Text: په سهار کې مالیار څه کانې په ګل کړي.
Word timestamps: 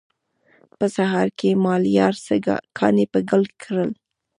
په 0.77 0.85
سهار 0.95 1.27
کې 1.39 1.49
مالیار 1.65 2.13
څه 2.25 2.35
کانې 2.77 3.05
په 3.13 3.19
ګل 3.29 3.43
کړي. 3.61 3.87